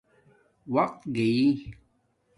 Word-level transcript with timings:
وقت 0.75 0.99
گݶ 1.15 1.27